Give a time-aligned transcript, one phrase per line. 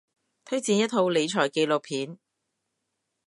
[0.45, 2.17] 推薦一套理財紀錄片